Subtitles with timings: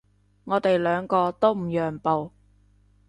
[0.45, 2.31] 我哋兩個都唔讓步